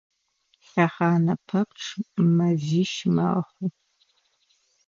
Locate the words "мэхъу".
3.15-3.67